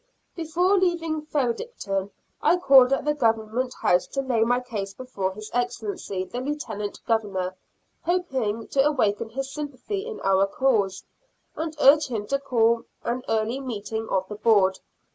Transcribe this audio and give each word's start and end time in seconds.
Before 0.35 0.79
leaving 0.79 1.27
Fredericton, 1.27 2.09
I 2.41 2.57
called 2.57 2.91
at 2.91 3.05
the 3.05 3.13
Government 3.13 3.71
House 3.83 4.07
to 4.07 4.21
lay 4.23 4.41
my 4.43 4.59
case 4.59 4.95
before 4.95 5.31
His 5.33 5.51
Excellency 5.53 6.23
the 6.23 6.41
Lieutenant 6.41 6.99
Governor, 7.05 7.53
hoping 8.03 8.67
to 8.69 8.83
awaken 8.83 9.29
his 9.29 9.53
sympathy 9.53 10.03
in 10.07 10.19
our 10.21 10.47
cause, 10.47 11.03
and 11.55 11.75
urge 11.79 12.07
him 12.07 12.25
to 12.29 12.39
call 12.39 12.85
an 13.03 13.21
early 13.29 13.59
meeting 13.59 14.09
of 14.09 14.27
the 14.27 14.33
Board. 14.37 14.79